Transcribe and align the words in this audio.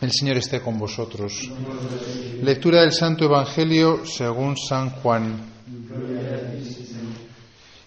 El 0.00 0.12
Señor 0.12 0.36
esté 0.36 0.60
con 0.60 0.78
vosotros. 0.78 1.50
Lectura 2.42 2.82
del 2.82 2.92
Santo 2.92 3.24
Evangelio 3.24 4.04
según 4.04 4.56
San 4.56 4.90
Juan. 4.90 5.40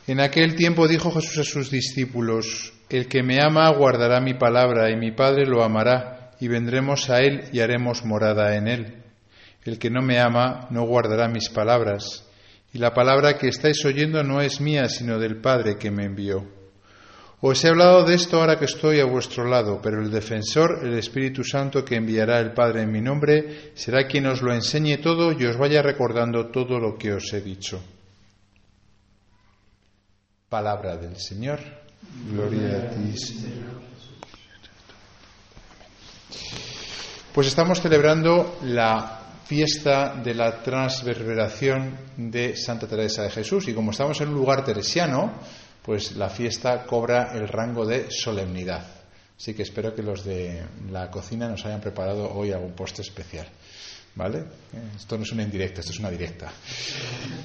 En 0.07 0.19
aquel 0.19 0.55
tiempo 0.55 0.87
dijo 0.87 1.11
Jesús 1.11 1.37
a 1.37 1.43
sus 1.43 1.69
discípulos, 1.69 2.73
El 2.89 3.07
que 3.07 3.21
me 3.21 3.39
ama 3.41 3.69
guardará 3.69 4.19
mi 4.21 4.33
palabra 4.33 4.89
y 4.89 4.95
mi 4.95 5.11
Padre 5.11 5.45
lo 5.45 5.63
amará 5.63 6.31
y 6.39 6.47
vendremos 6.47 7.09
a 7.11 7.19
él 7.19 7.43
y 7.53 7.59
haremos 7.59 8.03
morada 8.03 8.55
en 8.55 8.67
él. 8.67 9.03
El 9.63 9.77
que 9.77 9.91
no 9.91 10.01
me 10.01 10.19
ama 10.19 10.67
no 10.71 10.87
guardará 10.87 11.27
mis 11.27 11.49
palabras 11.49 12.25
y 12.73 12.77
la 12.77 12.93
palabra 12.93 13.37
que 13.37 13.47
estáis 13.47 13.83
oyendo 13.85 14.23
no 14.23 14.41
es 14.41 14.61
mía 14.61 14.87
sino 14.89 15.19
del 15.19 15.37
Padre 15.41 15.77
que 15.77 15.91
me 15.91 16.05
envió. 16.05 16.58
Os 17.41 17.63
he 17.63 17.69
hablado 17.69 18.03
de 18.03 18.15
esto 18.15 18.35
ahora 18.35 18.59
que 18.59 18.65
estoy 18.65 18.99
a 18.99 19.05
vuestro 19.05 19.47
lado, 19.47 19.79
pero 19.81 20.01
el 20.01 20.11
defensor, 20.11 20.81
el 20.83 20.97
Espíritu 20.97 21.41
Santo 21.41 21.85
que 21.85 21.95
enviará 21.95 22.37
el 22.39 22.51
Padre 22.51 22.81
en 22.81 22.91
mi 22.91 22.99
nombre, 22.99 23.71
será 23.75 24.07
quien 24.07 24.27
os 24.27 24.41
lo 24.41 24.53
enseñe 24.53 24.97
todo 24.97 25.31
y 25.31 25.45
os 25.45 25.55
vaya 25.55 25.81
recordando 25.81 26.47
todo 26.47 26.79
lo 26.79 26.97
que 26.97 27.13
os 27.13 27.31
he 27.31 27.39
dicho. 27.39 27.81
Palabra 30.49 30.97
del 30.97 31.15
Señor. 31.15 31.59
Gloria 32.29 32.75
a 32.75 32.89
ti. 32.89 33.15
Pues 37.31 37.47
estamos 37.47 37.79
celebrando 37.79 38.57
la 38.63 39.19
fiesta 39.45 40.13
de 40.15 40.33
la 40.33 40.61
transverberación 40.61 41.97
de 42.17 42.57
Santa 42.57 42.85
Teresa 42.85 43.23
de 43.23 43.29
Jesús 43.29 43.67
y 43.69 43.73
como 43.73 43.91
estamos 43.91 44.19
en 44.19 44.27
un 44.27 44.35
lugar 44.35 44.65
teresiano, 44.65 45.39
pues 45.89 46.15
la 46.17 46.29
fiesta 46.29 46.85
cobra 46.85 47.31
el 47.33 47.47
rango 47.47 47.83
de 47.83 48.11
solemnidad. 48.11 48.85
Así 49.35 49.55
que 49.55 49.63
espero 49.63 49.95
que 49.95 50.03
los 50.03 50.23
de 50.23 50.63
la 50.91 51.09
cocina 51.09 51.49
nos 51.49 51.65
hayan 51.65 51.81
preparado 51.81 52.31
hoy 52.31 52.51
algún 52.51 52.73
postre 52.73 53.01
especial. 53.01 53.47
¿Vale? 54.13 54.37
Eh, 54.37 54.91
esto 54.95 55.17
no 55.17 55.23
es 55.23 55.31
una 55.31 55.41
indirecta, 55.41 55.79
esto 55.79 55.91
es 55.91 55.97
una 55.97 56.11
directa. 56.11 56.51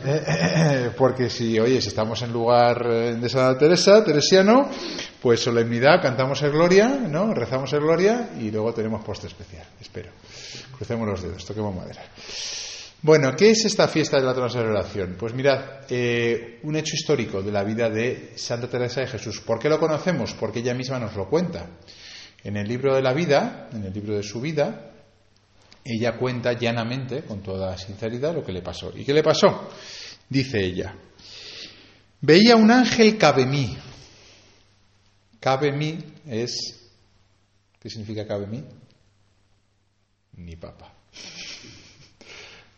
Porque 0.98 1.30
si, 1.30 1.58
oye, 1.58 1.80
si 1.80 1.88
estamos 1.88 2.20
en 2.20 2.34
lugar 2.34 2.86
eh, 2.86 3.14
de 3.14 3.28
Santa 3.30 3.58
Teresa, 3.58 4.04
teresiano, 4.04 4.68
pues 5.22 5.40
solemnidad, 5.40 6.02
cantamos 6.02 6.42
el 6.42 6.50
Gloria, 6.50 6.86
¿no? 6.88 7.32
Rezamos 7.32 7.72
el 7.72 7.80
Gloria 7.80 8.28
y 8.38 8.50
luego 8.50 8.74
tenemos 8.74 9.02
postre 9.02 9.28
especial. 9.28 9.64
Espero. 9.80 10.10
Crucemos 10.76 11.08
los 11.08 11.22
dedos, 11.22 11.46
toquemos 11.46 11.74
madera. 11.74 12.02
Bueno, 13.04 13.36
¿qué 13.36 13.50
es 13.50 13.66
esta 13.66 13.86
fiesta 13.86 14.16
de 14.16 14.24
la 14.24 14.32
transfiguración? 14.32 15.16
Pues 15.18 15.34
mirad, 15.34 15.82
eh, 15.90 16.58
un 16.62 16.74
hecho 16.74 16.94
histórico 16.94 17.42
de 17.42 17.52
la 17.52 17.62
vida 17.62 17.90
de 17.90 18.32
Santa 18.34 18.66
Teresa 18.66 19.02
de 19.02 19.08
Jesús. 19.08 19.42
¿Por 19.42 19.58
qué 19.58 19.68
lo 19.68 19.78
conocemos? 19.78 20.32
Porque 20.32 20.60
ella 20.60 20.72
misma 20.72 20.98
nos 20.98 21.14
lo 21.14 21.28
cuenta. 21.28 21.68
En 22.42 22.56
el 22.56 22.66
libro 22.66 22.94
de 22.94 23.02
la 23.02 23.12
vida, 23.12 23.68
en 23.74 23.84
el 23.84 23.92
libro 23.92 24.16
de 24.16 24.22
su 24.22 24.40
vida, 24.40 24.90
ella 25.84 26.16
cuenta 26.16 26.54
llanamente, 26.54 27.24
con 27.24 27.42
toda 27.42 27.76
sinceridad, 27.76 28.34
lo 28.34 28.42
que 28.42 28.52
le 28.52 28.62
pasó. 28.62 28.90
¿Y 28.96 29.04
qué 29.04 29.12
le 29.12 29.22
pasó? 29.22 29.68
Dice 30.26 30.64
ella, 30.64 30.96
veía 32.22 32.56
un 32.56 32.70
ángel 32.70 33.18
cabe 33.18 33.44
mí. 33.44 33.76
Cabe 35.40 35.72
mí 35.72 35.98
es... 36.26 36.88
¿Qué 37.78 37.90
significa 37.90 38.26
cabe 38.26 38.46
mí? 38.46 38.64
Ni 40.38 40.56
papa. 40.56 40.94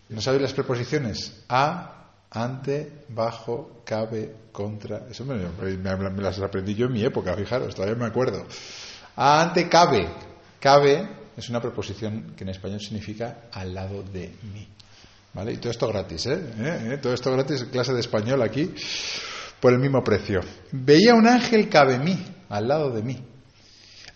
¿No 0.08 0.20
sabéis 0.20 0.42
las 0.42 0.52
preposiciones? 0.52 1.44
A, 1.48 2.10
ante, 2.30 3.04
bajo, 3.08 3.82
cabe, 3.84 4.34
contra. 4.52 5.06
Eso 5.10 5.24
me, 5.24 5.36
las 6.22 6.38
aprendí 6.38 6.74
yo 6.74 6.86
en 6.86 6.92
mi 6.92 7.04
época, 7.04 7.34
fijaros, 7.34 7.74
todavía 7.74 7.96
me 7.96 8.06
acuerdo. 8.06 8.46
A, 9.16 9.42
ante, 9.42 9.68
cabe. 9.68 10.08
Cabe 10.60 11.08
es 11.36 11.48
una 11.50 11.60
preposición 11.60 12.34
que 12.36 12.44
en 12.44 12.50
español 12.50 12.80
significa 12.80 13.42
al 13.52 13.74
lado 13.74 14.02
de 14.02 14.32
mí. 14.52 14.66
¿Vale? 15.34 15.52
Y 15.52 15.56
todo 15.58 15.70
esto 15.70 15.86
gratis, 15.88 16.26
¿eh? 16.26 16.40
¿Eh? 16.58 16.88
¿Eh? 16.92 16.98
Todo 16.98 17.12
esto 17.12 17.30
gratis, 17.30 17.64
clase 17.64 17.92
de 17.92 18.00
español 18.00 18.40
aquí, 18.40 18.74
por 19.60 19.72
el 19.72 19.78
mismo 19.78 20.02
precio. 20.02 20.40
Veía 20.72 21.14
un 21.14 21.26
ángel 21.26 21.68
cabe 21.68 21.98
mí, 21.98 22.16
al 22.48 22.68
lado 22.68 22.90
de 22.90 23.02
mí. 23.02 23.22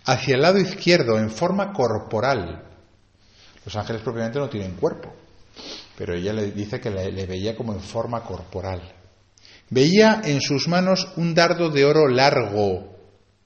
Hacia 0.07 0.37
el 0.37 0.41
lado 0.41 0.59
izquierdo, 0.59 1.19
en 1.19 1.31
forma 1.31 1.75
corporal. 1.75 2.63
Los 3.67 3.77
ángeles 3.77 4.01
propiamente 4.01 4.39
no 4.39 4.49
tienen 4.49 4.77
cuerpo 4.77 5.15
pero 5.97 6.15
ella 6.15 6.33
le 6.33 6.51
dice 6.53 6.81
que 6.81 6.91
le, 6.91 7.27
veía 7.27 7.57
como 7.57 7.73
en 7.73 7.81
forma 7.81 8.23
corporal. 8.23 8.81
Veía 9.69 10.23
en 10.25 10.41
sus 10.41 10.67
manos 10.69 11.13
un 11.17 11.35
dardo 11.35 11.71
de 11.71 11.85
oro 11.85 12.09
largo 12.09 12.97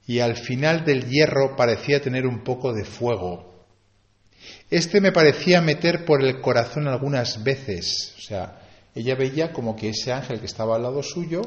y 0.07 0.19
al 0.19 0.35
final 0.35 0.85
del 0.85 1.07
hierro 1.09 1.55
parecía 1.55 2.01
tener 2.01 2.25
un 2.25 2.43
poco 2.43 2.73
de 2.73 2.85
fuego. 2.85 3.53
Este 4.69 5.01
me 5.01 5.11
parecía 5.11 5.61
meter 5.61 6.05
por 6.05 6.23
el 6.23 6.41
corazón 6.41 6.87
algunas 6.87 7.43
veces. 7.43 8.15
O 8.17 8.21
sea, 8.21 8.61
ella 8.93 9.15
veía 9.15 9.51
como 9.51 9.75
que 9.75 9.89
ese 9.89 10.13
ángel 10.13 10.39
que 10.39 10.45
estaba 10.45 10.75
al 10.75 10.83
lado 10.83 11.03
suyo, 11.03 11.41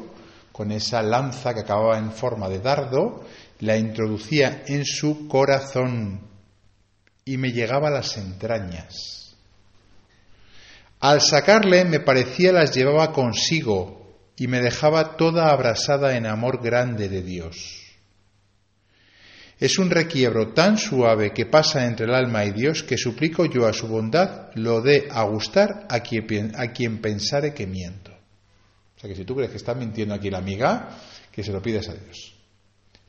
con 0.51 0.71
esa 0.71 1.01
lanza 1.01 1.53
que 1.53 1.61
acababa 1.61 1.97
en 1.97 2.11
forma 2.11 2.47
de 2.49 2.59
dardo, 2.59 3.25
la 3.59 3.77
introducía 3.77 4.63
en 4.67 4.85
su 4.85 5.27
corazón 5.27 6.21
y 7.25 7.37
me 7.37 7.51
llegaba 7.51 7.89
a 7.89 7.91
las 7.91 8.17
entrañas. 8.17 9.28
Al 10.99 11.21
sacarle 11.21 11.85
me 11.85 12.01
parecía 12.01 12.51
las 12.51 12.75
llevaba 12.75 13.13
consigo 13.13 14.31
y 14.35 14.47
me 14.47 14.61
dejaba 14.61 15.15
toda 15.15 15.49
abrasada 15.49 16.17
en 16.17 16.25
amor 16.25 16.61
grande 16.61 17.07
de 17.07 17.21
Dios. 17.21 17.79
Es 19.59 19.77
un 19.77 19.89
requiebro 19.89 20.53
tan 20.53 20.77
suave 20.77 21.33
que 21.33 21.45
pasa 21.45 21.85
entre 21.85 22.05
el 22.05 22.13
alma 22.13 22.45
y 22.45 22.51
Dios 22.51 22.83
que 22.83 22.97
suplico 22.97 23.45
yo 23.45 23.65
a 23.65 23.73
su 23.73 23.87
bondad 23.87 24.51
lo 24.55 24.81
dé 24.81 25.07
a 25.11 25.23
gustar 25.23 25.85
a 25.89 25.99
quien, 26.01 26.53
a 26.55 26.71
quien 26.71 27.01
pensare 27.01 27.53
que 27.53 27.67
miento. 27.67 28.11
O 28.11 28.99
sea 28.99 29.09
que 29.09 29.15
si 29.15 29.23
tú 29.23 29.35
crees 29.35 29.51
que 29.51 29.57
está 29.57 29.73
mintiendo 29.73 30.13
aquí 30.13 30.29
la 30.29 30.37
amiga, 30.37 30.97
que 31.31 31.43
se 31.43 31.51
lo 31.51 31.61
pides 31.61 31.87
a 31.87 31.93
Dios. 31.93 32.33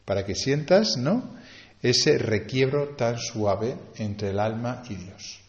Para 0.04 0.24
que 0.24 0.34
sientas, 0.34 0.96
¿no? 0.96 1.36
Ese 1.82 2.18
requiebro 2.18 2.90
tan 2.96 3.18
suave 3.18 3.76
entre 3.96 4.30
el 4.30 4.38
alma 4.38 4.82
y 4.88 4.94
Dios. 4.94 5.39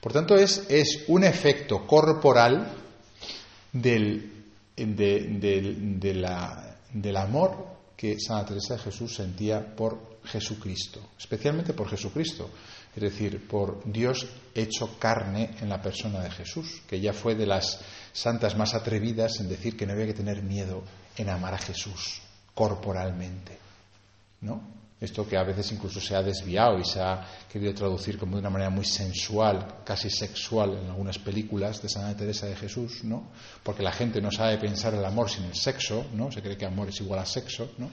Por 0.00 0.12
tanto, 0.12 0.36
es, 0.36 0.64
es 0.68 1.04
un 1.08 1.24
efecto 1.24 1.86
corporal 1.86 2.70
del, 3.72 4.44
del 4.76 6.24
amor 7.16 7.76
que 7.96 8.16
Santa 8.18 8.48
Teresa 8.48 8.74
de 8.74 8.80
Jesús 8.80 9.14
sentía 9.14 9.74
por 9.74 10.18
Jesucristo, 10.24 11.00
especialmente 11.18 11.72
por 11.72 11.88
Jesucristo, 11.88 12.50
es 12.94 13.02
decir, 13.02 13.46
por 13.46 13.90
Dios 13.90 14.26
hecho 14.54 14.98
carne 14.98 15.54
en 15.60 15.68
la 15.68 15.80
persona 15.80 16.20
de 16.20 16.30
Jesús, 16.30 16.82
que 16.88 16.96
ella 16.96 17.12
fue 17.12 17.34
de 17.34 17.46
las 17.46 17.80
santas 18.12 18.56
más 18.56 18.74
atrevidas 18.74 19.40
en 19.40 19.48
decir 19.48 19.76
que 19.76 19.86
no 19.86 19.92
había 19.92 20.06
que 20.06 20.14
tener 20.14 20.42
miedo 20.42 20.82
en 21.16 21.30
amar 21.30 21.54
a 21.54 21.58
Jesús 21.58 22.20
corporalmente, 22.54 23.58
¿no? 24.40 24.85
Esto 24.98 25.28
que 25.28 25.36
a 25.36 25.42
veces 25.42 25.70
incluso 25.72 26.00
se 26.00 26.16
ha 26.16 26.22
desviado 26.22 26.78
y 26.78 26.84
se 26.84 27.00
ha 27.00 27.22
querido 27.52 27.74
traducir 27.74 28.18
como 28.18 28.36
de 28.36 28.40
una 28.40 28.50
manera 28.50 28.70
muy 28.70 28.84
sensual, 28.84 29.82
casi 29.84 30.08
sexual 30.08 30.78
en 30.82 30.90
algunas 30.90 31.18
películas 31.18 31.82
de 31.82 31.88
Santa 31.88 32.16
Teresa 32.16 32.46
de 32.46 32.56
Jesús, 32.56 33.04
¿no? 33.04 33.30
Porque 33.62 33.82
la 33.82 33.92
gente 33.92 34.22
no 34.22 34.30
sabe 34.30 34.56
pensar 34.56 34.94
el 34.94 35.04
amor 35.04 35.30
sin 35.30 35.44
el 35.44 35.54
sexo, 35.54 36.06
¿no? 36.14 36.32
Se 36.32 36.40
cree 36.40 36.56
que 36.56 36.64
amor 36.64 36.88
es 36.88 37.00
igual 37.00 37.20
a 37.20 37.26
sexo, 37.26 37.72
¿no? 37.76 37.90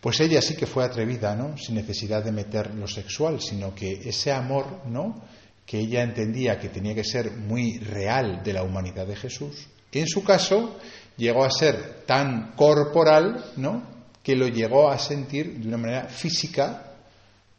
Pues 0.00 0.20
ella 0.20 0.40
sí 0.40 0.56
que 0.56 0.66
fue 0.66 0.84
atrevida, 0.84 1.36
¿no? 1.36 1.56
Sin 1.58 1.74
necesidad 1.74 2.24
de 2.24 2.32
meter 2.32 2.74
lo 2.74 2.88
sexual, 2.88 3.40
sino 3.40 3.74
que 3.74 3.92
ese 4.08 4.32
amor, 4.32 4.86
¿no? 4.86 5.22
Que 5.66 5.80
ella 5.80 6.02
entendía 6.02 6.58
que 6.58 6.70
tenía 6.70 6.94
que 6.94 7.04
ser 7.04 7.32
muy 7.32 7.78
real 7.78 8.42
de 8.42 8.52
la 8.54 8.62
humanidad 8.62 9.06
de 9.06 9.16
Jesús, 9.16 9.66
en 10.00 10.08
su 10.08 10.24
caso 10.24 10.76
llegó 11.16 11.44
a 11.44 11.50
ser 11.50 12.04
tan 12.06 12.52
corporal, 12.56 13.52
¿no? 13.56 13.93
Que 14.24 14.34
lo 14.34 14.48
llegó 14.48 14.90
a 14.90 14.98
sentir 14.98 15.58
de 15.60 15.68
una 15.68 15.76
manera 15.76 16.04
física 16.06 16.94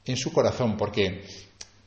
en 0.03 0.17
su 0.17 0.33
corazón, 0.33 0.75
porque 0.75 1.23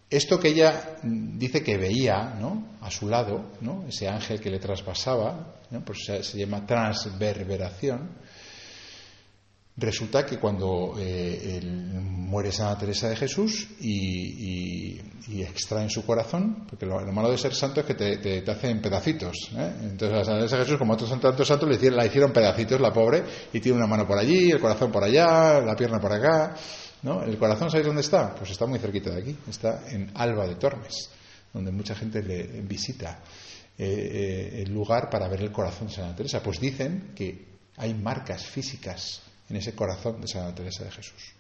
esto 0.08 0.38
que 0.38 0.48
ella 0.48 0.98
dice 1.02 1.62
que 1.62 1.76
veía 1.76 2.36
¿no? 2.40 2.78
a 2.80 2.90
su 2.90 3.08
lado, 3.08 3.52
¿no? 3.60 3.84
ese 3.88 4.08
ángel 4.08 4.40
que 4.40 4.50
le 4.50 4.60
traspasaba, 4.60 5.56
¿no? 5.70 5.84
pues 5.84 6.04
se, 6.06 6.38
llama 6.38 6.64
transverberación, 6.64 8.08
resulta 9.78 10.26
que 10.26 10.38
cuando 10.38 10.94
eh, 10.98 11.60
muere 11.62 12.50
Santa 12.50 12.80
Teresa 12.80 13.08
de 13.08 13.16
Jesús 13.16 13.68
y, 13.80 15.00
y, 15.30 15.48
su 15.88 16.04
corazón, 16.04 16.66
porque 16.68 16.84
lo, 16.84 17.00
malo 17.12 17.30
de 17.30 17.38
ser 17.38 17.54
santo 17.54 17.80
es 17.80 17.86
que 17.86 17.94
te, 17.94 18.16
te, 18.18 18.50
hacen 18.50 18.82
pedacitos. 18.82 19.50
¿eh? 19.56 19.72
Entonces 19.82 20.18
a 20.18 20.24
Santa 20.24 20.38
Teresa 20.38 20.56
de 20.56 20.64
Jesús, 20.64 20.78
como 20.78 20.94
otros 20.94 21.08
tantos 21.20 21.46
santos, 21.46 21.68
le 21.68 21.90
la 21.90 22.06
hicieron 22.06 22.32
pedacitos, 22.32 22.80
la 22.80 22.92
pobre, 22.92 23.22
y 23.52 23.60
tiene 23.60 23.78
una 23.78 23.86
mano 23.86 24.06
por 24.06 24.18
allí, 24.18 24.50
el 24.50 24.60
corazón 24.60 24.90
por 24.90 25.04
allá, 25.04 25.60
la 25.60 25.76
pierna 25.76 26.00
por 26.00 26.12
acá. 26.12 26.54
¿no? 27.02 27.22
El 27.22 27.38
corazón, 27.38 27.70
¿sabéis 27.70 27.86
dónde 27.86 28.02
está? 28.02 28.34
Pues 28.34 28.50
está 28.50 28.66
muy 28.66 28.78
cerquita 28.78 29.10
de 29.10 29.20
aquí, 29.20 29.36
está 29.48 29.84
en 29.88 30.10
Alba 30.14 30.46
de 30.46 30.56
Tormes, 30.56 31.10
donde 31.52 31.70
mucha 31.70 31.94
gente 31.94 32.22
le 32.22 32.62
visita 32.62 33.20
eh, 33.78 33.84
eh, 33.86 34.62
el 34.62 34.72
lugar 34.72 35.08
para 35.08 35.28
ver 35.28 35.42
el 35.42 35.52
corazón 35.52 35.86
de 35.86 35.94
Santa 35.94 36.16
Teresa. 36.16 36.42
Pues 36.42 36.58
dicen 36.58 37.12
que 37.14 37.46
hay 37.76 37.94
marcas 37.94 38.44
físicas 38.44 39.22
en 39.48 39.56
ese 39.56 39.74
corazón 39.74 40.20
de 40.20 40.28
Santa 40.28 40.54
Teresa 40.54 40.84
de 40.84 40.90
Jesús. 40.90 41.34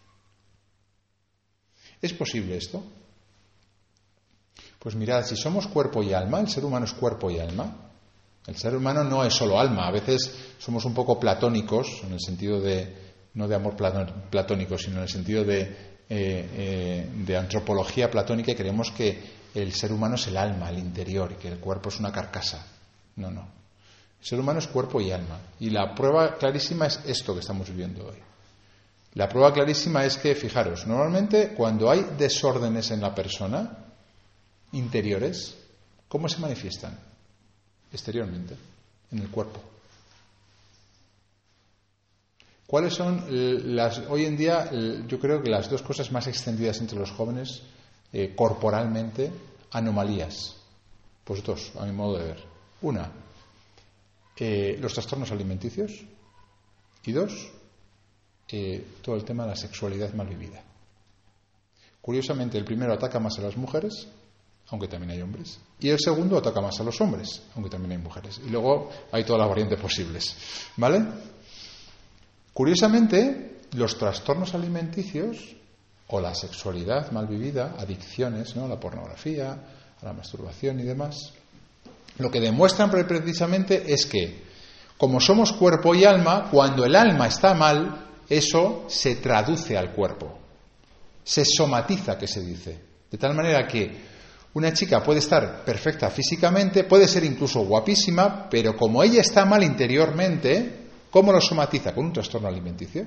¿Es 2.00 2.12
posible 2.12 2.56
esto? 2.56 2.82
Pues 4.78 4.94
mirad, 4.94 5.24
si 5.24 5.36
somos 5.36 5.66
cuerpo 5.66 6.02
y 6.02 6.12
alma, 6.12 6.40
el 6.40 6.48
ser 6.48 6.64
humano 6.64 6.86
es 6.86 6.92
cuerpo 6.92 7.30
y 7.30 7.38
alma. 7.38 7.90
El 8.46 8.56
ser 8.56 8.76
humano 8.76 9.04
no 9.04 9.24
es 9.24 9.34
solo 9.34 9.58
alma. 9.58 9.86
A 9.86 9.90
veces 9.90 10.32
somos 10.58 10.84
un 10.84 10.94
poco 10.94 11.18
platónicos, 11.18 12.02
en 12.04 12.12
el 12.12 12.20
sentido 12.20 12.60
de, 12.60 12.94
no 13.34 13.48
de 13.48 13.54
amor 13.54 13.76
platónico, 14.30 14.78
sino 14.78 14.96
en 14.96 15.02
el 15.02 15.08
sentido 15.08 15.44
de, 15.44 15.60
eh, 15.62 15.68
eh, 16.08 17.10
de 17.12 17.36
antropología 17.36 18.10
platónica 18.10 18.52
y 18.52 18.54
creemos 18.54 18.90
que 18.92 19.38
el 19.54 19.72
ser 19.72 19.92
humano 19.92 20.14
es 20.14 20.26
el 20.28 20.36
alma, 20.36 20.70
el 20.70 20.78
interior, 20.78 21.32
y 21.32 21.34
que 21.34 21.48
el 21.48 21.58
cuerpo 21.58 21.88
es 21.88 21.98
una 21.98 22.12
carcasa. 22.12 22.64
No, 23.16 23.30
no. 23.30 23.57
El 24.20 24.26
ser 24.26 24.40
humano 24.40 24.58
es 24.58 24.66
cuerpo 24.66 25.00
y 25.00 25.10
alma. 25.10 25.40
Y 25.60 25.70
la 25.70 25.94
prueba 25.94 26.36
clarísima 26.36 26.86
es 26.86 27.00
esto 27.06 27.34
que 27.34 27.40
estamos 27.40 27.68
viviendo 27.68 28.06
hoy. 28.06 28.18
La 29.14 29.28
prueba 29.28 29.52
clarísima 29.52 30.04
es 30.04 30.16
que, 30.16 30.34
fijaros, 30.34 30.86
normalmente 30.86 31.54
cuando 31.54 31.90
hay 31.90 32.06
desórdenes 32.18 32.90
en 32.90 33.00
la 33.00 33.14
persona, 33.14 33.86
interiores, 34.72 35.56
¿cómo 36.08 36.28
se 36.28 36.38
manifiestan? 36.38 36.98
Exteriormente, 37.92 38.54
en 39.10 39.18
el 39.18 39.28
cuerpo. 39.28 39.60
¿Cuáles 42.66 42.92
son 42.92 43.24
las, 43.74 43.98
hoy 44.10 44.26
en 44.26 44.36
día, 44.36 44.70
yo 45.06 45.18
creo 45.18 45.42
que 45.42 45.48
las 45.48 45.70
dos 45.70 45.80
cosas 45.80 46.12
más 46.12 46.26
extendidas 46.26 46.78
entre 46.80 46.98
los 46.98 47.10
jóvenes 47.10 47.62
eh, 48.12 48.34
corporalmente, 48.36 49.32
anomalías? 49.72 50.54
Pues 51.24 51.42
dos, 51.42 51.72
a 51.78 51.86
mi 51.86 51.92
modo 51.92 52.18
de 52.18 52.24
ver. 52.24 52.44
Una, 52.82 53.10
eh, 54.38 54.76
los 54.80 54.92
trastornos 54.94 55.30
alimenticios. 55.30 55.92
Y 57.04 57.12
dos, 57.12 57.50
eh, 58.48 58.84
todo 59.02 59.16
el 59.16 59.24
tema 59.24 59.44
de 59.44 59.50
la 59.50 59.56
sexualidad 59.56 60.12
mal 60.14 60.26
vivida. 60.26 60.62
Curiosamente, 62.00 62.58
el 62.58 62.64
primero 62.64 62.92
ataca 62.92 63.18
más 63.18 63.38
a 63.38 63.42
las 63.42 63.56
mujeres 63.56 64.08
aunque 64.70 64.88
también 64.88 65.12
hay 65.12 65.22
hombres. 65.22 65.58
Y 65.80 65.88
el 65.88 65.98
segundo 65.98 66.36
ataca 66.36 66.60
más 66.60 66.78
a 66.80 66.84
los 66.84 67.00
hombres, 67.00 67.42
aunque 67.54 67.70
también 67.70 67.92
hay 67.92 67.98
mujeres. 67.98 68.40
Y 68.44 68.50
luego 68.50 68.90
hay 69.10 69.24
todas 69.24 69.40
las 69.40 69.48
variantes 69.48 69.80
posibles. 69.80 70.36
¿Vale? 70.76 71.04
Curiosamente, 72.52 73.60
los 73.72 73.96
trastornos 73.96 74.54
alimenticios 74.54 75.56
o 76.08 76.20
la 76.20 76.34
sexualidad 76.34 77.10
mal 77.12 77.26
vivida, 77.26 77.76
adicciones, 77.78 78.56
¿no? 78.56 78.68
la 78.68 78.78
pornografía, 78.78 79.52
a 80.00 80.04
la 80.04 80.12
masturbación 80.12 80.80
y 80.80 80.84
demás, 80.84 81.32
lo 82.18 82.30
que 82.30 82.40
demuestran 82.40 82.90
precisamente 82.90 83.92
es 83.92 84.06
que, 84.06 84.42
como 84.96 85.20
somos 85.20 85.52
cuerpo 85.52 85.94
y 85.94 86.04
alma, 86.04 86.48
cuando 86.50 86.84
el 86.84 86.96
alma 86.96 87.28
está 87.28 87.54
mal, 87.54 88.06
eso 88.28 88.84
se 88.88 89.16
traduce 89.16 89.76
al 89.76 89.92
cuerpo, 89.92 90.38
se 91.24 91.44
somatiza, 91.44 92.18
que 92.18 92.26
se 92.26 92.40
dice. 92.40 92.80
De 93.10 93.16
tal 93.16 93.34
manera 93.34 93.66
que 93.66 94.08
una 94.54 94.72
chica 94.72 95.02
puede 95.02 95.20
estar 95.20 95.64
perfecta 95.64 96.10
físicamente, 96.10 96.84
puede 96.84 97.06
ser 97.06 97.24
incluso 97.24 97.60
guapísima, 97.60 98.48
pero 98.50 98.76
como 98.76 99.02
ella 99.02 99.20
está 99.20 99.44
mal 99.44 99.62
interiormente, 99.62 100.72
¿cómo 101.10 101.32
lo 101.32 101.40
somatiza? 101.40 101.94
Con 101.94 102.06
un 102.06 102.12
trastorno 102.12 102.48
alimenticio. 102.48 103.06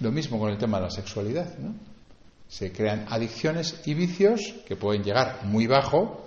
Lo 0.00 0.10
mismo 0.10 0.38
con 0.38 0.50
el 0.50 0.58
tema 0.58 0.78
de 0.78 0.84
la 0.84 0.90
sexualidad, 0.90 1.56
¿no? 1.58 1.74
Se 2.48 2.70
crean 2.70 3.06
adicciones 3.08 3.80
y 3.86 3.94
vicios 3.94 4.54
que 4.66 4.76
pueden 4.76 5.02
llegar 5.02 5.44
muy 5.44 5.66
bajo. 5.66 6.25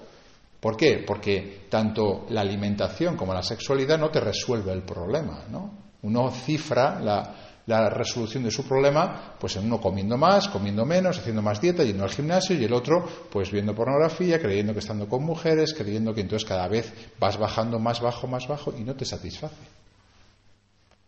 ¿Por 0.60 0.76
qué? 0.76 1.04
Porque 1.06 1.68
tanto 1.70 2.26
la 2.30 2.42
alimentación 2.42 3.16
como 3.16 3.34
la 3.34 3.44
sexualidad 3.44 3.98
no 3.98 4.10
te 4.10 4.20
resuelve 4.20 4.74
el 4.74 4.84
problema, 4.84 5.46
¿no? 5.50 5.90
Uno 6.02 6.32
cifra 6.32 7.00
la, 7.00 7.36
la 7.70 7.88
resolución 7.88 8.44
de 8.44 8.52
su 8.52 8.68
problema, 8.68 9.36
pues 9.40 9.56
en 9.56 9.66
uno 9.66 9.80
comiendo 9.80 10.18
más, 10.18 10.48
comiendo 10.50 10.86
menos, 10.86 11.20
haciendo 11.20 11.44
más 11.44 11.62
dieta, 11.62 11.84
yendo 11.84 12.04
al 12.04 12.10
gimnasio, 12.10 12.58
y 12.58 12.64
el 12.64 12.74
otro, 12.74 13.08
pues 13.32 13.52
viendo 13.52 13.76
pornografía, 13.76 14.40
creyendo 14.42 14.74
que 14.74 14.80
estando 14.80 15.08
con 15.08 15.24
mujeres, 15.24 15.76
creyendo 15.76 16.14
que 16.14 16.22
entonces 16.22 16.50
cada 16.50 16.68
vez 16.68 16.92
vas 17.20 17.38
bajando 17.38 17.78
más 17.78 18.02
bajo, 18.02 18.26
más 18.26 18.48
bajo, 18.48 18.74
y 18.76 18.84
no 18.84 18.96
te 18.96 19.06
satisface. 19.06 19.56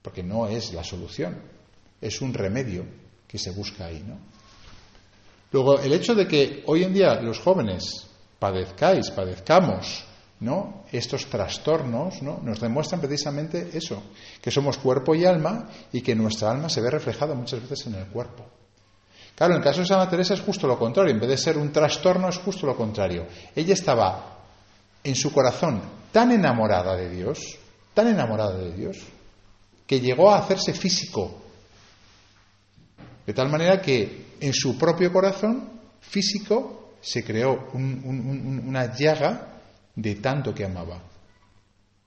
Porque 0.04 0.22
no 0.22 0.48
es 0.48 0.72
la 0.74 0.84
solución, 0.84 1.42
es 2.00 2.22
un 2.22 2.34
remedio 2.34 2.86
que 3.28 3.40
se 3.40 3.52
busca 3.52 3.86
ahí, 3.86 4.04
¿no? 4.08 4.20
Luego, 5.52 5.80
el 5.80 5.92
hecho 5.94 6.14
de 6.14 6.28
que 6.28 6.64
hoy 6.68 6.84
en 6.84 6.94
día 6.94 7.16
los 7.22 7.40
jóvenes 7.40 8.08
padezcáis, 8.42 9.12
padezcamos 9.12 10.04
¿no? 10.40 10.86
Estos 10.92 11.28
trastornos 11.28 12.24
¿no? 12.24 12.40
nos 12.42 12.60
demuestran 12.60 13.00
precisamente 13.00 13.70
eso, 13.74 14.02
que 14.42 14.50
somos 14.50 14.80
cuerpo 14.80 15.14
y 15.14 15.24
alma 15.24 15.70
y 15.94 16.02
que 16.02 16.16
nuestra 16.16 16.50
alma 16.50 16.68
se 16.68 16.82
ve 16.82 16.90
reflejada 16.90 17.36
muchas 17.36 17.62
veces 17.62 17.86
en 17.86 17.96
el 17.96 18.08
cuerpo. 18.08 18.44
Claro, 19.36 19.54
en 19.54 19.60
el 19.60 19.64
caso 19.64 19.82
de 19.82 19.86
Santa 19.86 20.10
Teresa 20.10 20.34
es 20.34 20.42
justo 20.42 20.68
lo 20.68 20.80
contrario, 20.80 21.14
en 21.14 21.20
vez 21.20 21.30
de 21.30 21.38
ser 21.38 21.58
un 21.58 21.72
trastorno 21.72 22.30
es 22.30 22.40
justo 22.40 22.66
lo 22.66 22.76
contrario. 22.76 23.28
Ella 23.56 23.76
estaba 23.76 24.40
en 25.04 25.16
su 25.16 25.32
corazón 25.32 25.80
tan 26.12 26.32
enamorada 26.32 26.96
de 26.96 27.10
Dios, 27.10 27.60
tan 27.94 28.08
enamorada 28.08 28.58
de 28.58 28.72
Dios, 28.74 28.98
que 29.86 30.00
llegó 30.00 30.32
a 30.32 30.40
hacerse 30.40 30.74
físico. 30.74 31.40
De 33.28 33.34
tal 33.34 33.50
manera 33.50 33.80
que 33.80 34.36
en 34.40 34.54
su 34.54 34.76
propio 34.78 35.14
corazón 35.14 35.70
físico 36.02 36.81
se 37.02 37.24
creó 37.24 37.70
una 37.74 38.96
llaga 38.96 39.48
de 39.96 40.16
tanto 40.16 40.54
que 40.54 40.66
amaba. 40.66 41.02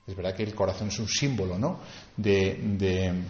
Es 0.07 0.15
verdad 0.15 0.35
que 0.35 0.43
el 0.43 0.55
corazón 0.55 0.89
es 0.89 0.99
un 0.99 1.09
símbolo, 1.09 1.59
¿no? 1.59 1.81
De, 2.17 3.23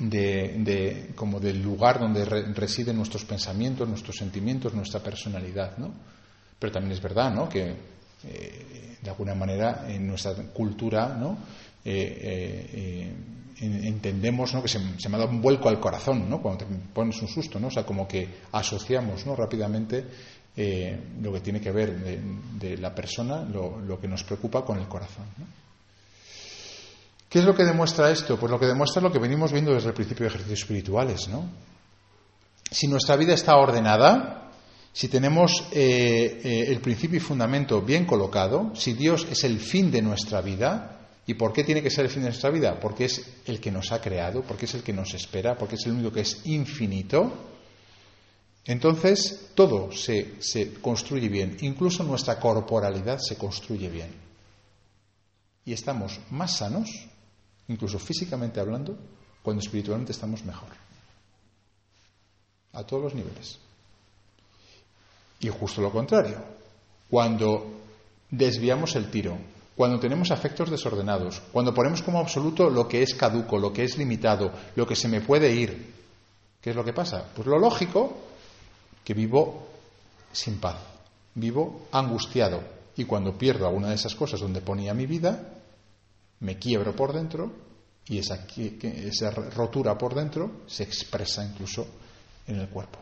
de, 0.00 1.12
como 1.14 1.40
del 1.40 1.62
lugar 1.62 2.00
donde 2.00 2.24
residen 2.24 2.96
nuestros 2.96 3.24
pensamientos, 3.24 3.88
nuestros 3.88 4.16
sentimientos, 4.16 4.74
nuestra 4.74 5.00
personalidad, 5.00 5.78
¿no? 5.78 5.94
Pero 6.58 6.72
también 6.72 6.92
es 6.92 7.00
verdad, 7.02 7.32
¿no? 7.32 7.48
Que 7.48 7.74
eh, 8.24 8.96
de 9.00 9.10
alguna 9.10 9.34
manera 9.34 9.86
en 9.88 10.06
nuestra 10.06 10.34
cultura, 10.52 11.16
¿no? 11.16 11.38
Eh, 11.84 12.66
eh, 12.74 13.14
entendemos 13.60 14.54
¿no? 14.54 14.62
que 14.62 14.68
se, 14.68 14.78
me 14.78 15.16
ha 15.16 15.18
dado 15.18 15.30
un 15.30 15.40
vuelco 15.42 15.68
al 15.68 15.80
corazón, 15.80 16.28
¿no? 16.28 16.40
Cuando 16.40 16.64
te 16.64 16.72
pones 16.92 17.20
un 17.22 17.28
susto, 17.28 17.58
¿no? 17.58 17.68
O 17.68 17.70
sea, 17.70 17.84
como 17.84 18.06
que 18.06 18.28
asociamos, 18.52 19.26
¿no? 19.26 19.34
Rápidamente 19.34 20.04
eh, 20.56 20.98
lo 21.22 21.32
que 21.32 21.40
tiene 21.40 21.60
que 21.60 21.70
ver 21.70 21.96
de, 22.58 22.76
la 22.78 22.94
persona, 22.94 23.42
lo, 23.42 24.00
que 24.00 24.08
nos 24.08 24.24
preocupa 24.24 24.64
con 24.64 24.78
el 24.78 24.88
corazón. 24.88 25.26
¿Qué 27.28 27.40
es 27.40 27.44
lo 27.44 27.54
que 27.54 27.64
demuestra 27.64 28.10
esto? 28.10 28.38
Pues 28.38 28.50
lo 28.50 28.58
que 28.58 28.66
demuestra 28.66 29.00
es 29.00 29.04
lo 29.04 29.12
que 29.12 29.18
venimos 29.18 29.52
viendo 29.52 29.72
desde 29.74 29.88
el 29.88 29.94
principio 29.94 30.24
de 30.24 30.28
ejercicios 30.28 30.60
espirituales. 30.60 31.28
¿no? 31.28 31.44
Si 32.70 32.88
nuestra 32.88 33.16
vida 33.16 33.34
está 33.34 33.56
ordenada, 33.56 34.50
si 34.92 35.08
tenemos 35.08 35.64
eh, 35.72 36.40
eh, 36.42 36.64
el 36.68 36.80
principio 36.80 37.18
y 37.18 37.20
fundamento 37.20 37.82
bien 37.82 38.06
colocado, 38.06 38.72
si 38.74 38.94
Dios 38.94 39.26
es 39.30 39.44
el 39.44 39.60
fin 39.60 39.90
de 39.90 40.02
nuestra 40.02 40.40
vida, 40.40 41.08
¿y 41.26 41.34
por 41.34 41.52
qué 41.52 41.64
tiene 41.64 41.82
que 41.82 41.90
ser 41.90 42.06
el 42.06 42.10
fin 42.10 42.22
de 42.22 42.30
nuestra 42.30 42.50
vida? 42.50 42.80
Porque 42.80 43.04
es 43.04 43.24
el 43.46 43.60
que 43.60 43.70
nos 43.70 43.92
ha 43.92 44.00
creado, 44.00 44.42
porque 44.42 44.64
es 44.64 44.74
el 44.74 44.82
que 44.82 44.92
nos 44.92 45.12
espera, 45.14 45.56
porque 45.56 45.76
es 45.76 45.86
el 45.86 45.92
único 45.92 46.10
que 46.10 46.22
es 46.22 46.40
infinito, 46.46 47.32
entonces, 48.68 49.48
todo 49.54 49.90
se, 49.92 50.74
construye 50.82 51.30
bien, 51.30 51.56
incluso 51.62 52.04
nuestra 52.04 52.38
corporalidad 52.38 53.18
se 53.18 53.38
construye 53.38 53.88
bien. 53.88 54.14
Y 55.64 55.72
estamos 55.72 56.20
más 56.30 56.58
sanos, 56.58 56.90
incluso 57.68 57.98
físicamente 57.98 58.60
hablando, 58.60 58.94
cuando 59.42 59.62
espiritualmente 59.62 60.12
estamos 60.12 60.44
mejor. 60.44 60.68
A 62.74 62.84
todos 62.84 63.04
los 63.04 63.14
niveles. 63.14 63.58
Y 65.40 65.48
justo 65.48 65.80
lo 65.80 65.90
contrario, 65.90 66.36
cuando 67.08 67.72
desviamos 68.30 68.96
el 68.96 69.10
tiro, 69.10 69.38
cuando 69.76 69.98
tenemos 69.98 70.30
afectos 70.30 70.70
desordenados, 70.70 71.40
cuando 71.52 71.72
ponemos 71.72 72.02
como 72.02 72.18
absoluto 72.18 72.68
lo 72.68 72.86
que 72.86 73.02
es 73.02 73.14
caduco, 73.14 73.56
lo 73.56 73.72
que 73.72 73.84
es 73.84 73.96
limitado, 73.96 74.52
lo 74.76 74.86
que 74.86 74.94
se 74.94 75.08
me 75.08 75.22
puede 75.22 75.54
ir, 75.54 75.94
¿qué 76.60 76.68
es 76.68 76.76
lo 76.76 76.84
que 76.84 76.92
pasa? 76.92 77.24
Pues 77.34 77.46
lo 77.46 77.58
lógico 77.58 78.27
que 79.04 79.14
vivo 79.14 79.66
sin 80.32 80.60
paz, 80.60 80.76
vivo 81.34 81.88
angustiado 81.92 82.60
y 82.96 83.04
cuando 83.04 83.38
pierdo 83.38 83.66
alguna 83.66 83.90
de 83.90 83.94
esas 83.94 84.14
cosas 84.14 84.40
donde 84.40 84.60
ponía 84.60 84.92
mi 84.94 85.06
vida, 85.06 85.54
me 86.40 86.58
quiebro 86.58 86.94
por 86.94 87.12
dentro 87.12 87.52
y 88.06 88.18
esa, 88.18 89.30
rotura 89.30 89.96
por 89.96 90.14
dentro 90.14 90.62
se 90.66 90.82
expresa 90.82 91.44
incluso 91.44 91.86
en 92.46 92.58
el 92.58 92.68
cuerpo. 92.68 92.98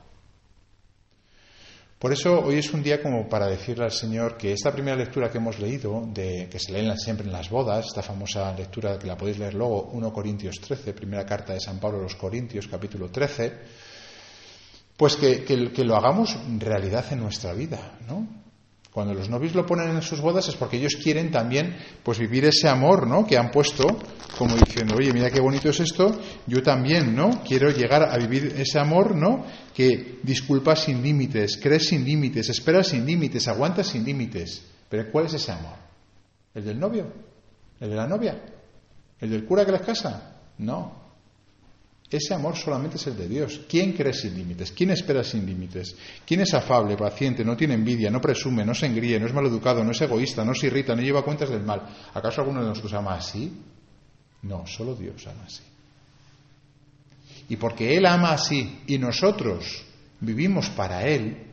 Por 1.98 2.12
eso 2.12 2.40
hoy 2.40 2.58
es 2.58 2.72
un 2.74 2.82
día 2.82 3.02
como 3.02 3.26
para 3.26 3.46
decirle 3.46 3.84
al 3.84 3.92
Señor 3.92 4.36
que 4.36 4.52
esta 4.52 4.70
primera 4.70 4.96
lectura 4.96 5.30
que 5.30 5.38
hemos 5.38 5.58
leído, 5.58 6.06
de, 6.12 6.46
que 6.50 6.58
se 6.58 6.72
leen 6.72 6.94
siempre 6.98 7.26
en 7.26 7.32
las 7.32 7.48
bodas, 7.48 7.86
esta 7.86 8.02
famosa 8.02 8.52
lectura 8.52 8.98
que 8.98 9.06
la 9.06 9.16
podéis 9.16 9.38
leer 9.38 9.54
luego, 9.54 9.88
1 9.92 10.12
Corintios 10.12 10.56
13, 10.60 10.92
primera 10.92 11.24
carta 11.24 11.54
de 11.54 11.60
San 11.60 11.80
Pablo 11.80 12.00
a 12.00 12.02
los 12.02 12.16
Corintios, 12.16 12.68
capítulo 12.68 13.08
13, 13.08 13.52
pues 14.96 15.16
que, 15.16 15.44
lo 15.84 15.96
hagamos 15.96 16.38
realidad 16.58 17.04
en 17.12 17.20
nuestra 17.20 17.52
vida, 17.52 17.98
¿no? 18.08 18.26
Cuando 18.90 19.12
los 19.12 19.28
novios 19.28 19.54
lo 19.54 19.66
ponen 19.66 19.90
en 19.90 20.00
sus 20.00 20.22
bodas 20.22 20.48
es 20.48 20.56
porque 20.56 20.78
ellos 20.78 20.96
quieren 20.96 21.30
también 21.30 21.76
pues 22.02 22.18
vivir 22.18 22.46
ese 22.46 22.66
amor, 22.66 23.06
¿no? 23.06 23.26
Que 23.26 23.36
han 23.36 23.50
puesto 23.50 23.84
como 24.38 24.56
diciendo, 24.56 24.94
oye, 24.96 25.12
mira 25.12 25.30
qué 25.30 25.38
bonito 25.38 25.68
es 25.68 25.80
esto, 25.80 26.18
yo 26.46 26.62
también, 26.62 27.14
¿no? 27.14 27.42
Quiero 27.46 27.68
llegar 27.70 28.04
a 28.04 28.16
vivir 28.16 28.54
ese 28.56 28.78
amor, 28.78 29.14
¿no? 29.14 29.44
Que 29.74 30.18
disculpa 30.22 30.74
sin 30.76 31.02
límites, 31.02 31.58
crees 31.62 31.88
sin 31.88 32.06
límites, 32.06 32.48
espera 32.48 32.82
sin 32.82 33.04
límites, 33.04 33.46
aguanta 33.48 33.84
sin 33.84 34.02
límites. 34.02 34.64
Pero 34.88 35.10
¿cuál 35.12 35.26
es 35.26 35.34
ese 35.34 35.52
amor? 35.52 35.76
¿El 36.54 36.64
del 36.64 36.80
novio? 36.80 37.12
¿El 37.78 37.90
de 37.90 37.96
la 37.96 38.06
novia? 38.06 38.42
¿El 39.20 39.30
del 39.30 39.44
cura 39.44 39.66
que 39.66 39.72
les 39.72 39.82
casa? 39.82 40.38
No. 40.56 40.95
Ese 42.08 42.34
amor 42.34 42.56
solamente 42.56 42.96
es 42.96 43.06
el 43.08 43.16
de 43.16 43.28
Dios. 43.28 43.62
¿Quién 43.68 43.92
cree 43.92 44.12
sin 44.12 44.34
límites? 44.34 44.70
¿Quién 44.70 44.90
espera 44.90 45.24
sin 45.24 45.44
límites? 45.44 45.96
¿Quién 46.24 46.40
es 46.40 46.54
afable, 46.54 46.96
paciente, 46.96 47.44
no 47.44 47.56
tiene 47.56 47.74
envidia, 47.74 48.10
no 48.10 48.20
presume, 48.20 48.64
no 48.64 48.74
se 48.74 48.86
engríe, 48.86 49.18
no 49.18 49.26
es 49.26 49.34
maleducado, 49.34 49.82
no 49.82 49.90
es 49.90 50.00
egoísta, 50.00 50.44
no 50.44 50.54
se 50.54 50.68
irrita, 50.68 50.94
no 50.94 51.02
lleva 51.02 51.24
cuentas 51.24 51.50
del 51.50 51.64
mal? 51.64 51.82
¿Acaso 52.14 52.42
alguno 52.42 52.62
de 52.62 52.68
nosotros 52.68 52.92
ama 52.92 53.16
así? 53.16 53.52
No, 54.42 54.64
solo 54.66 54.94
Dios 54.94 55.26
ama 55.26 55.44
así. 55.46 55.64
Y 57.48 57.56
porque 57.56 57.96
Él 57.96 58.06
ama 58.06 58.32
así 58.32 58.82
y 58.86 58.98
nosotros 58.98 59.84
vivimos 60.20 60.70
para 60.70 61.08
Él, 61.08 61.44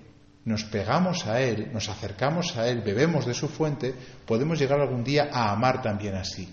nos 0.46 0.66
pegamos 0.66 1.26
a 1.26 1.42
Él, 1.42 1.72
nos 1.74 1.90
acercamos 1.90 2.56
a 2.58 2.68
Él, 2.68 2.82
bebemos 2.82 3.26
de 3.26 3.34
su 3.34 3.48
fuente, 3.48 3.96
podemos 4.28 4.60
llegar 4.60 4.80
algún 4.80 5.04
día 5.04 5.30
a 5.32 5.52
amar 5.52 5.82
también 5.82 6.14
así. 6.14 6.48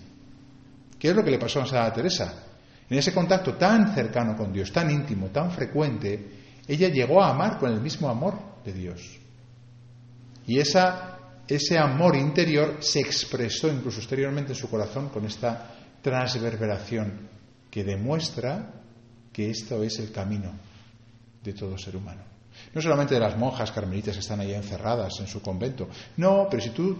¿Qué 0.97 1.09
es 1.09 1.15
lo 1.15 1.23
que 1.23 1.31
le 1.31 1.39
pasó 1.39 1.61
a 1.61 1.67
Santa 1.67 1.93
Teresa? 1.93 2.50
En 2.91 2.97
ese 2.97 3.13
contacto 3.13 3.53
tan 3.53 3.95
cercano 3.95 4.35
con 4.35 4.51
Dios, 4.51 4.69
tan 4.69 4.91
íntimo, 4.91 5.27
tan 5.27 5.49
frecuente, 5.49 6.27
ella 6.67 6.89
llegó 6.89 7.23
a 7.23 7.29
amar 7.29 7.57
con 7.57 7.71
el 7.71 7.79
mismo 7.79 8.09
amor 8.09 8.37
de 8.65 8.73
Dios. 8.73 9.17
Y 10.45 10.59
esa, 10.59 11.17
ese 11.47 11.77
amor 11.77 12.17
interior 12.17 12.79
se 12.81 12.99
expresó 12.99 13.69
incluso 13.69 13.99
exteriormente 13.99 14.51
en 14.51 14.57
su 14.57 14.69
corazón 14.69 15.07
con 15.07 15.25
esta 15.25 15.73
transverberación 16.01 17.29
que 17.69 17.85
demuestra 17.85 18.73
que 19.31 19.49
esto 19.49 19.81
es 19.83 19.97
el 19.99 20.11
camino 20.11 20.51
de 21.41 21.53
todo 21.53 21.77
ser 21.77 21.95
humano. 21.95 22.23
No 22.73 22.81
solamente 22.81 23.13
de 23.13 23.21
las 23.21 23.37
monjas 23.37 23.71
carmelitas 23.71 24.15
que 24.15 24.19
están 24.19 24.41
ahí 24.41 24.53
encerradas 24.53 25.17
en 25.21 25.27
su 25.27 25.41
convento. 25.41 25.87
No, 26.17 26.47
pero 26.51 26.61
si 26.61 26.71
tú 26.71 26.99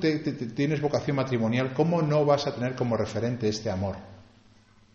tienes 0.56 0.80
vocación 0.80 1.18
matrimonial, 1.18 1.74
¿cómo 1.74 2.02
no 2.02 2.24
vas 2.24 2.48
a 2.48 2.56
tener 2.56 2.76
como 2.76 2.96
referente 2.96 3.50
este 3.50 3.70
amor? 3.70 4.21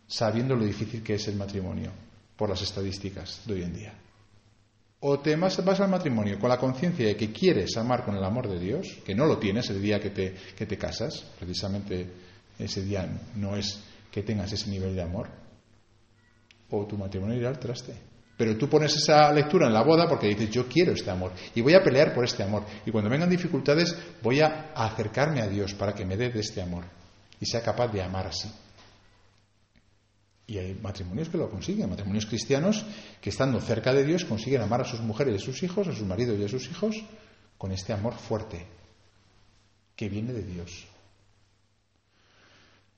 Sabiendo 0.06 0.54
lo 0.54 0.64
difícil 0.64 1.02
que 1.02 1.14
es 1.14 1.28
el 1.28 1.36
matrimonio 1.36 1.90
por 2.36 2.50
las 2.50 2.62
estadísticas 2.62 3.42
de 3.46 3.54
hoy 3.54 3.62
en 3.62 3.74
día. 3.74 3.94
O 5.00 5.20
te 5.20 5.36
vas 5.36 5.80
al 5.80 5.88
matrimonio 5.90 6.38
con 6.38 6.48
la 6.48 6.58
conciencia 6.58 7.06
de 7.06 7.16
que 7.16 7.32
quieres 7.32 7.76
amar 7.76 8.04
con 8.04 8.16
el 8.16 8.24
amor 8.24 8.48
de 8.48 8.58
Dios, 8.58 8.98
que 9.04 9.14
no 9.14 9.26
lo 9.26 9.38
tienes 9.38 9.68
el 9.70 9.80
día 9.80 10.00
que 10.00 10.10
te, 10.10 10.34
que 10.56 10.66
te 10.66 10.78
casas, 10.78 11.24
precisamente 11.38 12.10
ese 12.58 12.82
día 12.82 13.06
no 13.34 13.56
es 13.56 13.80
que 14.10 14.22
tengas 14.22 14.52
ese 14.52 14.70
nivel 14.70 14.96
de 14.96 15.02
amor, 15.02 15.28
o 16.70 16.86
tu 16.86 16.96
matrimonio 16.96 17.36
irá 17.36 17.50
al 17.50 17.58
traste. 17.58 17.94
Pero 18.36 18.56
tú 18.56 18.68
pones 18.68 18.94
esa 18.94 19.32
lectura 19.32 19.66
en 19.66 19.72
la 19.72 19.82
boda 19.82 20.08
porque 20.08 20.28
dices, 20.28 20.50
yo 20.50 20.66
quiero 20.66 20.92
este 20.92 21.10
amor 21.10 21.32
y 21.54 21.60
voy 21.62 21.74
a 21.74 21.82
pelear 21.82 22.14
por 22.14 22.24
este 22.24 22.42
amor. 22.42 22.64
Y 22.84 22.90
cuando 22.90 23.08
vengan 23.08 23.30
dificultades 23.30 23.96
voy 24.22 24.40
a 24.40 24.72
acercarme 24.74 25.40
a 25.40 25.48
Dios 25.48 25.72
para 25.74 25.94
que 25.94 26.04
me 26.04 26.16
dé 26.16 26.30
de 26.30 26.40
este 26.40 26.60
amor 26.60 26.84
y 27.40 27.46
sea 27.46 27.62
capaz 27.62 27.88
de 27.88 28.02
amar 28.02 28.26
así. 28.26 28.50
Y 30.46 30.58
hay 30.58 30.74
matrimonios 30.74 31.28
que 31.28 31.38
lo 31.38 31.50
consiguen, 31.50 31.90
matrimonios 31.90 32.26
cristianos 32.26 32.84
que 33.20 33.30
estando 33.30 33.60
cerca 33.60 33.92
de 33.92 34.04
Dios 34.04 34.24
consiguen 34.24 34.62
amar 34.62 34.82
a 34.82 34.84
sus 34.84 35.00
mujeres 35.00 35.34
y 35.34 35.36
a 35.42 35.46
sus 35.46 35.62
hijos, 35.62 35.88
a 35.88 35.92
sus 35.92 36.06
maridos 36.06 36.38
y 36.38 36.44
a 36.44 36.48
sus 36.48 36.70
hijos, 36.70 36.96
con 37.58 37.72
este 37.72 37.92
amor 37.92 38.14
fuerte 38.14 38.66
que 39.96 40.08
viene 40.08 40.32
de 40.32 40.44
Dios. 40.44 40.86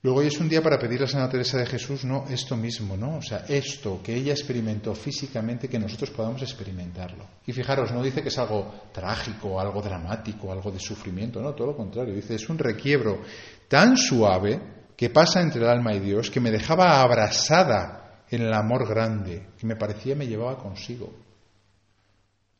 Luego 0.01 0.19
hoy 0.19 0.27
es 0.27 0.39
un 0.39 0.47
día 0.47 0.61
para 0.61 0.79
pedirle 0.79 1.05
a 1.05 1.09
Santa 1.09 1.29
Teresa 1.29 1.57
de 1.57 1.65
Jesús, 1.65 2.05
no 2.05 2.25
esto 2.29 2.55
mismo, 2.55 2.95
¿no? 2.95 3.17
O 3.17 3.21
sea, 3.21 3.43
esto 3.49 3.99
que 4.01 4.15
ella 4.15 4.31
experimentó 4.31 4.95
físicamente, 4.95 5.67
que 5.67 5.77
nosotros 5.77 6.11
podamos 6.11 6.41
experimentarlo. 6.41 7.25
Y 7.45 7.51
fijaros, 7.51 7.91
no 7.91 8.01
dice 8.01 8.21
que 8.21 8.29
es 8.29 8.37
algo 8.37 8.85
trágico, 8.93 9.59
algo 9.59 9.81
dramático, 9.81 10.53
algo 10.53 10.71
de 10.71 10.79
sufrimiento, 10.79 11.41
no, 11.41 11.53
todo 11.53 11.67
lo 11.67 11.75
contrario. 11.75 12.13
Dice, 12.13 12.35
es 12.35 12.47
un 12.47 12.57
requiebro 12.57 13.23
tan 13.67 13.97
suave 13.97 14.78
que 14.99 15.09
pasa 15.09 15.41
entre 15.41 15.61
el 15.61 15.69
alma 15.69 15.93
y 15.93 16.01
Dios, 16.01 16.29
que 16.29 16.41
me 16.41 16.51
dejaba 16.51 17.01
abrasada 17.01 18.25
en 18.29 18.41
el 18.41 18.53
amor 18.53 18.85
grande, 18.85 19.47
que 19.57 19.65
me 19.65 19.77
parecía 19.77 20.13
me 20.13 20.27
llevaba 20.27 20.61
consigo. 20.61 21.13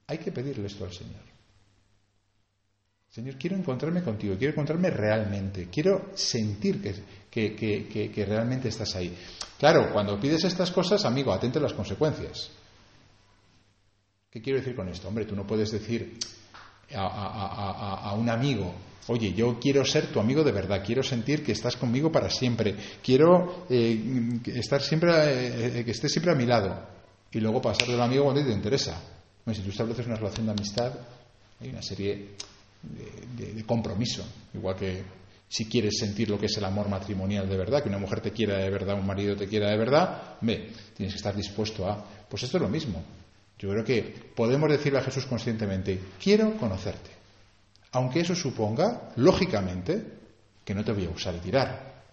Hay 0.08 0.20
que 0.20 0.32
pedirle 0.32 0.68
esto 0.68 0.86
al 0.86 0.94
Señor. 0.94 1.20
Señor, 3.10 3.36
quiero 3.36 3.58
encontrarme 3.58 4.02
contigo, 4.02 4.38
quiero 4.38 4.54
encontrarme 4.54 4.90
realmente, 4.90 5.68
quiero 5.70 6.12
sentir 6.16 6.82
que, 7.30 7.56
que, 8.10 8.26
realmente 8.26 8.70
estás 8.70 8.96
ahí. 8.96 9.14
Claro, 9.58 9.92
cuando 9.92 10.18
pides 10.18 10.46
estas 10.46 10.72
cosas, 10.72 11.04
amigo, 11.04 11.34
atente 11.34 11.60
a 11.60 11.64
las 11.64 11.74
consecuencias. 11.74 12.52
¿Qué 14.32 14.42
quiero 14.42 14.60
decir 14.60 14.78
con 14.78 14.88
esto? 14.88 15.10
Hombre, 15.10 15.26
tú 15.26 15.36
no 15.36 15.46
puedes 15.46 15.72
decir 15.72 16.18
a 16.96 18.14
un 18.18 18.30
amigo, 18.30 18.74
Oye, 19.12 19.34
yo 19.34 19.60
quiero 19.60 19.84
ser 19.84 20.08
tu 20.08 20.20
amigo 20.20 20.44
de 20.44 20.52
verdad, 20.52 20.84
quiero 20.86 21.02
sentir 21.02 21.44
que 21.44 21.54
estás 21.54 21.76
conmigo 21.76 22.12
para 22.12 22.30
siempre, 22.30 22.76
quiero 23.04 23.66
eh, 23.68 24.40
estar 24.54 24.84
siempre, 24.84 25.80
eh, 25.80 25.84
que 25.84 25.92
estés 25.92 26.12
siempre 26.12 26.32
a 26.32 26.36
mi 26.36 26.46
lado. 26.46 26.80
Y 27.32 27.40
luego 27.40 27.60
pasar 27.60 27.88
del 27.88 28.00
amigo 28.00 28.26
cuando 28.26 28.44
te 28.44 28.52
interesa. 28.52 29.02
si 29.52 29.62
tú 29.62 29.70
estableces 29.72 30.06
una 30.06 30.16
relación 30.16 30.46
de 30.46 30.52
amistad, 30.52 30.94
hay 31.60 31.70
una 31.70 31.82
serie 31.82 32.36
de, 32.84 33.64
compromiso. 33.66 34.24
Igual 34.54 34.76
que 34.76 35.04
si 35.48 35.66
quieres 35.66 35.98
sentir 35.98 36.30
lo 36.30 36.40
que 36.40 36.46
es 36.46 36.58
el 36.58 36.66
amor 36.66 36.88
matrimonial 36.88 37.50
de 37.50 37.58
verdad, 37.58 37.82
que 37.82 37.90
una 37.90 37.98
mujer 37.98 38.22
te 38.22 38.32
quiera 38.32 38.60
de 38.60 38.70
verdad, 38.70 38.96
un 38.96 39.08
marido 39.08 39.36
te 39.36 39.48
quiera 39.48 39.72
de 39.72 39.78
verdad, 39.78 40.38
ve, 40.42 40.70
tienes 40.96 41.14
que 41.14 41.18
estar 41.18 41.36
dispuesto 41.36 41.90
a. 41.90 42.06
Pues 42.30 42.44
esto 42.44 42.58
es 42.58 42.62
lo 42.62 42.70
mismo. 42.70 43.04
Yo 43.60 43.70
creo 43.70 43.84
que 43.84 44.02
podemos 44.34 44.70
decirle 44.72 45.00
a 45.00 45.04
Jesús 45.04 45.26
conscientemente, 45.26 46.00
quiero 46.22 46.56
conocerte. 46.56 47.12
Aunque 47.92 48.22
eso 48.22 48.34
suponga, 48.34 49.12
lógicamente, 49.18 50.02
que 50.64 50.74
no 50.74 50.84
te 50.84 50.94
voy 50.94 51.06
a 51.06 51.10
usar 51.10 51.36
y 51.36 51.40
tirar, 51.40 52.04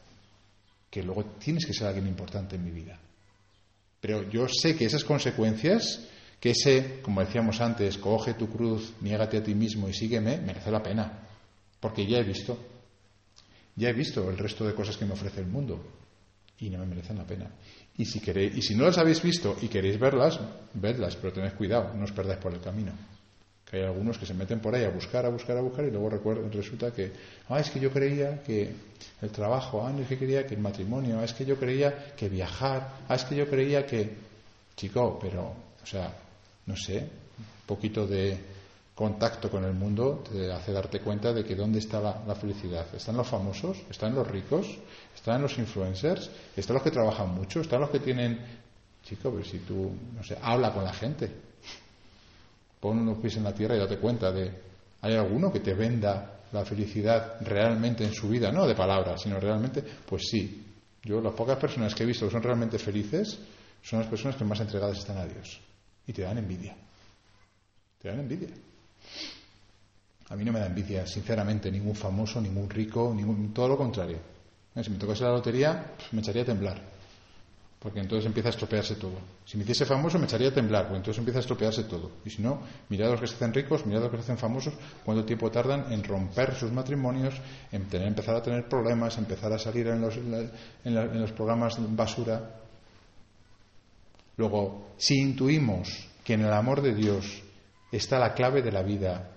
que 0.91 1.03
luego 1.03 1.25
tienes 1.39 1.65
que 1.65 1.73
ser 1.73 1.87
alguien 1.87 2.09
importante 2.09 2.57
en 2.57 2.65
mi 2.65 2.73
vida. 2.73 2.99
Pero 4.01 4.29
yo 4.29 4.49
sé 4.49 4.77
que 4.77 4.87
esas 4.87 5.05
consecuencias, 5.05 6.09
que 6.41 6.51
ese, 6.51 7.01
como 7.01 7.21
decíamos 7.21 7.61
antes, 7.61 7.97
coge 7.99 8.35
tu 8.35 8.49
cruz, 8.49 8.95
niégate 9.01 9.39
a 9.39 9.43
ti 9.43 9.55
mismo 9.55 9.89
y 9.89 9.95
sígueme, 9.95 10.39
merece 10.39 10.71
la 10.71 10.83
pena. 10.83 11.29
Porque 11.79 12.07
ya 12.07 12.19
he 12.19 12.25
visto, 12.25 12.59
ya 13.77 13.91
he 13.91 13.93
visto 13.93 14.29
el 14.31 14.39
resto 14.39 14.67
de 14.67 14.75
cosas 14.75 14.97
que 14.97 15.05
me 15.05 15.13
ofrece 15.13 15.41
el 15.41 15.47
mundo 15.47 15.85
y 16.59 16.71
no 16.71 16.79
me 16.79 16.87
merecen 16.87 17.19
la 17.19 17.27
pena. 17.27 17.51
Y 17.99 18.05
si, 18.05 18.21
queréis, 18.21 18.57
y 18.57 18.63
si 18.63 18.75
no 18.75 18.85
las 18.85 18.99
habéis 18.99 19.23
visto 19.23 19.57
y 19.63 19.69
queréis 19.69 19.99
verlas, 19.99 20.39
vedlas, 20.75 21.17
pero 21.17 21.33
tened 21.33 21.55
cuidado, 21.55 21.95
no 21.95 22.05
os 22.05 22.13
perdáis 22.13 22.39
por 22.39 22.53
el 22.53 22.61
camino. 22.61 22.93
Que 23.65 23.79
hay 23.79 23.85
algunos 23.85 24.19
que 24.19 24.27
se 24.27 24.35
meten 24.35 24.61
por 24.61 24.75
ahí 24.75 24.85
a 24.85 24.91
buscar, 24.91 25.25
a 25.25 25.31
buscar, 25.31 25.57
a 25.57 25.61
buscar 25.61 25.85
y 25.87 25.91
luego 25.91 26.11
resulta 26.53 26.93
que, 26.93 27.11
ah, 27.49 27.59
es 27.59 27.71
que 27.71 27.81
yo 27.81 27.91
creía 27.91 28.43
que 28.43 28.71
el 29.23 29.31
trabajo, 29.31 29.85
ah, 29.85 29.93
es 29.99 30.07
que 30.07 30.19
quería 30.19 30.47
que 30.47 30.55
el 30.55 30.61
matrimonio, 30.61 31.19
ah, 31.19 31.25
es 31.25 31.33
que 31.33 31.47
yo 31.47 31.57
creía 31.57 32.15
que 32.15 32.29
viajar, 32.29 32.93
ah, 33.09 33.15
es 33.15 33.25
que 33.25 33.35
yo 33.35 33.49
creía 33.49 33.87
que, 33.87 34.11
chico, 34.77 35.19
pero, 35.21 35.55
o 35.83 35.87
sea, 35.87 36.13
no 36.67 36.77
sé, 36.77 36.99
un 36.99 37.67
poquito 37.67 38.07
de 38.07 38.56
contacto 38.97 39.49
con 39.51 39.63
el 39.63 39.75
mundo 39.75 40.25
te 40.29 40.51
hace 40.51 40.73
darte 40.73 41.01
cuenta 41.01 41.33
de 41.33 41.45
que 41.45 41.55
dónde 41.55 41.79
está 41.79 42.01
la, 42.01 42.35
felicidad. 42.35 42.87
¿Están 42.93 43.17
los 43.17 43.29
famosos? 43.29 43.79
¿Están 43.89 44.15
los 44.15 44.27
ricos? 44.27 44.67
¿Están 45.15 45.43
los 45.43 45.57
influencers? 45.59 46.31
¿Están 46.57 46.75
los 46.75 46.83
que 46.83 46.91
trabajan 46.91 47.33
mucho? 47.33 47.61
¿Están 47.61 47.81
los 47.83 47.91
que 47.91 48.01
tienen... 48.01 48.41
Chico, 49.05 49.31
pero 49.31 49.45
si 49.45 49.61
tú, 49.61 49.93
no 50.17 50.25
sé, 50.25 50.37
habla 50.43 50.73
con 50.73 50.83
la 50.83 50.93
gente 50.93 51.31
pon 52.81 52.99
unos 52.99 53.19
pies 53.19 53.37
en 53.37 53.45
la 53.45 53.55
tierra 53.55 53.77
y 53.77 53.79
date 53.79 53.99
cuenta 53.99 54.31
de, 54.31 54.51
¿hay 55.01 55.15
alguno 55.15 55.53
que 55.53 55.61
te 55.61 55.75
venda 55.75 56.41
la 56.53 56.65
felicidad 56.65 57.41
realmente 57.41 58.05
en 58.05 58.13
su 58.13 58.29
vida? 58.29 58.53
No 58.53 58.67
de 58.67 58.75
palabras, 58.75 59.23
sino 59.23 59.41
realmente, 59.41 59.83
pues 60.07 60.29
sí. 60.31 60.65
Yo 61.03 61.21
las 61.21 61.35
pocas 61.35 61.59
personas 61.59 61.95
que 61.95 62.03
he 62.03 62.07
visto 62.07 62.27
que 62.27 62.33
son 62.33 62.43
realmente 62.43 62.79
felices 62.79 63.39
son 63.83 64.01
las 64.01 64.09
personas 64.09 64.37
que 64.37 64.45
más 64.45 64.61
entregadas 64.61 64.99
están 64.99 65.19
a 65.19 65.27
Dios. 65.27 65.61
Y 66.07 66.13
te 66.13 66.23
dan 66.23 66.39
envidia. 66.39 66.77
Te 68.01 68.09
dan 68.09 68.21
envidia. 68.21 68.49
A 70.29 70.37
mí 70.37 70.45
no 70.45 70.53
me 70.53 70.61
da 70.61 70.67
envidia, 70.67 71.07
sinceramente, 71.07 71.71
ningún 71.71 71.95
famoso, 71.95 72.41
ningún 72.41 72.69
rico, 72.69 73.13
ningún, 73.15 73.53
todo 73.55 73.69
lo 73.69 73.77
contrario. 73.77 74.19
Si 74.83 74.91
me 74.91 74.99
tocase 74.99 75.25
la 75.25 75.31
lotería, 75.31 75.95
me 76.13 76.21
echaría 76.21 76.43
a 76.43 76.47
temblar 76.47 76.97
porque 77.87 78.01
entonces 78.01 78.27
empieza 78.27 78.49
a 78.49 78.51
estropearse 78.51 78.97
todo. 78.97 79.15
Si 79.45 79.57
me 79.57 79.63
hiciese 79.63 79.85
famoso 79.85 80.19
me 80.19 80.25
echaría 80.25 80.49
a 80.49 80.53
temblar, 80.53 80.87
porque 80.87 80.97
entonces 80.97 81.19
empieza 81.19 81.39
a 81.39 81.43
estropearse 81.43 81.85
todo. 81.85 82.11
Y 82.25 82.31
si 82.31 82.43
no, 82.43 82.61
mirad 82.89 83.09
a 83.09 83.11
los 83.13 83.21
que 83.21 83.29
se 83.29 83.37
hacen 83.37 83.55
ricos, 83.55 83.87
mirad 83.87 84.01
a 84.01 84.05
los 84.07 84.11
que 84.11 84.17
se 84.17 84.23
hacen 84.25 84.39
famosos, 84.39 84.75
cuánto 85.05 85.25
tiempo 85.25 85.53
tardan 85.53 85.93
en 85.93 86.03
romper 86.03 86.57
sus 86.57 86.73
matrimonios, 86.73 87.35
en 87.71 87.89
tener, 87.89 88.09
empezar 88.09 88.35
a 88.35 88.43
tener 88.43 88.69
problemas, 88.69 89.17
empezar 89.19 89.53
a 89.53 89.59
salir 89.61 89.87
en 89.87 90.01
los, 90.01 90.17
en, 90.17 91.21
los 91.21 91.31
programas 91.31 91.77
basura. 91.95 92.57
Luego, 94.37 94.89
si 94.97 95.21
intuimos 95.21 96.09
que 96.25 96.35
en 96.35 96.41
el 96.41 96.53
amor 96.53 96.83
de 96.83 96.93
Dios 96.93 97.41
está 97.93 98.19
la 98.19 98.35
clave 98.35 98.63
de 98.63 98.73
la 98.73 98.83
vida 98.83 99.31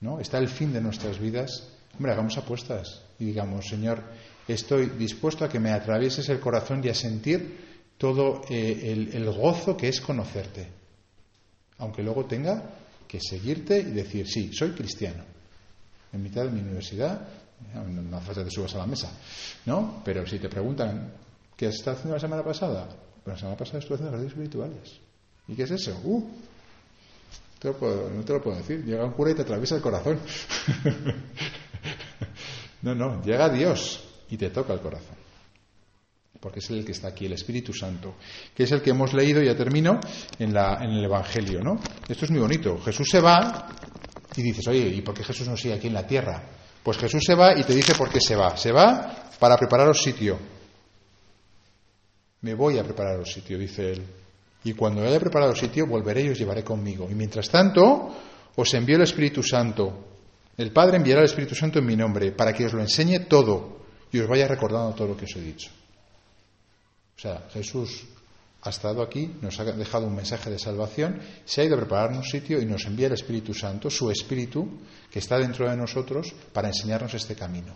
¿no? 0.00 0.20
Está 0.20 0.38
el 0.38 0.48
fin 0.48 0.72
de 0.72 0.80
nuestras 0.80 1.18
vidas. 1.18 1.68
Hombre, 1.94 2.12
hagamos 2.12 2.36
apuestas 2.36 3.02
y 3.18 3.24
digamos, 3.24 3.66
Señor, 3.66 4.02
estoy 4.46 4.86
dispuesto 4.90 5.44
a 5.44 5.48
que 5.48 5.58
me 5.58 5.72
atravieses 5.72 6.28
el 6.28 6.40
corazón 6.40 6.82
y 6.84 6.88
a 6.88 6.94
sentir 6.94 7.66
todo 7.98 8.42
eh, 8.50 9.08
el, 9.12 9.30
gozo 9.30 9.76
que 9.76 9.88
es 9.88 10.00
conocerte. 10.00 10.68
Aunque 11.78 12.02
luego 12.02 12.24
tenga 12.26 12.62
que 13.08 13.20
seguirte 13.20 13.78
y 13.78 13.92
decir, 13.92 14.26
sí, 14.28 14.50
soy 14.52 14.72
cristiano. 14.72 15.24
En 16.12 16.22
mitad 16.22 16.44
de 16.44 16.50
mi 16.50 16.60
universidad, 16.60 17.28
no 17.74 18.16
hace 18.16 18.26
falta 18.26 18.40
que 18.42 18.48
te 18.48 18.54
subas 18.54 18.74
a 18.74 18.78
la 18.78 18.86
mesa, 18.86 19.10
¿no? 19.66 20.02
Pero 20.04 20.26
si 20.26 20.38
te 20.38 20.48
preguntan, 20.48 21.12
¿qué 21.56 21.66
has 21.66 21.74
estado 21.74 21.96
haciendo 21.96 22.14
la 22.14 22.20
semana 22.20 22.44
pasada? 22.44 22.88
Pues 23.24 23.34
la 23.34 23.38
semana 23.38 23.56
pasada 23.56 23.78
estuve 23.78 23.96
haciendo 23.96 24.16
ejercicios 24.16 24.44
espirituales. 24.44 25.00
¿Y 25.48 25.54
qué 25.54 25.62
es 25.62 25.70
eso? 25.70 26.00
¡Uh! 26.04 26.24
No 27.64 28.24
te 28.24 28.32
lo 28.32 28.42
puedo 28.42 28.56
decir. 28.56 28.84
Llega 28.84 29.04
un 29.04 29.12
cura 29.12 29.30
y 29.30 29.34
te 29.34 29.42
atraviesa 29.42 29.76
el 29.76 29.82
corazón. 29.82 30.18
no, 32.82 32.94
no, 32.94 33.22
llega 33.22 33.48
Dios 33.48 34.04
y 34.30 34.36
te 34.36 34.50
toca 34.50 34.74
el 34.74 34.80
corazón. 34.80 35.16
Porque 36.40 36.60
es 36.60 36.70
el 36.70 36.84
que 36.84 36.92
está 36.92 37.08
aquí, 37.08 37.26
el 37.26 37.32
Espíritu 37.32 37.72
Santo, 37.72 38.14
que 38.54 38.64
es 38.64 38.72
el 38.72 38.82
que 38.82 38.90
hemos 38.90 39.14
leído, 39.14 39.42
ya 39.42 39.56
termino, 39.56 39.98
en, 40.38 40.52
la, 40.52 40.78
en 40.82 40.90
el 40.90 41.04
Evangelio, 41.04 41.60
¿no? 41.60 41.80
Esto 42.08 42.26
es 42.26 42.30
muy 42.30 42.40
bonito. 42.40 42.78
Jesús 42.78 43.08
se 43.10 43.20
va 43.20 43.68
y 44.36 44.42
dices, 44.42 44.66
oye, 44.68 44.86
¿y 44.88 45.00
por 45.00 45.14
qué 45.14 45.24
Jesús 45.24 45.48
no 45.48 45.56
sigue 45.56 45.74
aquí 45.74 45.86
en 45.86 45.94
la 45.94 46.06
tierra? 46.06 46.42
Pues 46.82 46.98
Jesús 46.98 47.22
se 47.26 47.34
va 47.34 47.58
y 47.58 47.64
te 47.64 47.74
dice 47.74 47.94
por 47.94 48.10
qué 48.10 48.20
se 48.20 48.36
va. 48.36 48.56
Se 48.56 48.70
va 48.70 49.30
para 49.40 49.56
prepararos 49.56 50.00
sitio. 50.02 50.38
Me 52.42 52.54
voy 52.54 52.78
a 52.78 52.84
prepararos 52.84 53.32
sitio, 53.32 53.58
dice 53.58 53.92
él. 53.92 54.06
Y 54.66 54.74
cuando 54.74 55.00
haya 55.06 55.20
preparado 55.20 55.54
sitio, 55.54 55.86
volveré 55.86 56.24
y 56.24 56.30
os 56.30 56.38
llevaré 56.38 56.64
conmigo. 56.64 57.06
Y 57.08 57.14
mientras 57.14 57.48
tanto, 57.48 58.12
os 58.56 58.74
envío 58.74 58.96
el 58.96 59.02
Espíritu 59.02 59.40
Santo. 59.40 59.92
El 60.56 60.72
Padre 60.72 60.96
enviará 60.96 61.20
el 61.20 61.26
Espíritu 61.26 61.54
Santo 61.54 61.78
en 61.78 61.86
mi 61.86 61.94
nombre, 61.94 62.32
para 62.32 62.52
que 62.52 62.66
os 62.66 62.72
lo 62.72 62.80
enseñe 62.80 63.28
todo 63.28 63.86
y 64.10 64.18
os 64.18 64.26
vaya 64.26 64.48
recordando 64.48 64.92
todo 64.92 65.06
lo 65.06 65.16
que 65.16 65.24
os 65.24 65.36
he 65.36 65.40
dicho. 65.40 65.70
O 67.16 67.20
sea, 67.20 67.46
Jesús 67.52 68.06
ha 68.62 68.70
estado 68.70 69.02
aquí, 69.02 69.36
nos 69.40 69.60
ha 69.60 69.64
dejado 69.66 70.08
un 70.08 70.16
mensaje 70.16 70.50
de 70.50 70.58
salvación, 70.58 71.20
se 71.44 71.60
ha 71.60 71.64
ido 71.64 71.76
a 71.76 71.78
prepararnos 71.78 72.28
sitio 72.28 72.60
y 72.60 72.66
nos 72.66 72.86
envía 72.86 73.06
el 73.06 73.12
Espíritu 73.12 73.54
Santo, 73.54 73.88
su 73.88 74.10
Espíritu, 74.10 74.68
que 75.12 75.20
está 75.20 75.38
dentro 75.38 75.70
de 75.70 75.76
nosotros, 75.76 76.34
para 76.52 76.66
enseñarnos 76.66 77.14
este 77.14 77.36
camino. 77.36 77.72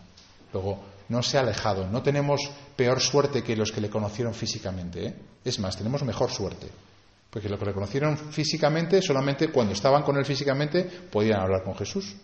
Luego, 0.52 0.82
no 1.10 1.22
se 1.22 1.36
ha 1.36 1.40
alejado, 1.40 1.88
no 1.88 2.02
tenemos 2.02 2.40
peor 2.76 3.00
suerte 3.00 3.42
que 3.42 3.56
los 3.56 3.72
que 3.72 3.80
le 3.80 3.90
conocieron 3.90 4.32
físicamente. 4.32 5.06
¿eh? 5.06 5.14
Es 5.44 5.58
más, 5.58 5.76
tenemos 5.76 6.04
mejor 6.04 6.30
suerte. 6.30 6.68
Porque 7.28 7.48
los 7.48 7.58
que 7.58 7.66
le 7.66 7.74
conocieron 7.74 8.16
físicamente, 8.16 9.02
solamente 9.02 9.50
cuando 9.50 9.72
estaban 9.72 10.04
con 10.04 10.16
él 10.16 10.24
físicamente, 10.24 10.84
podían 10.84 11.40
hablar 11.40 11.64
con 11.64 11.74
Jesús. 11.74 12.14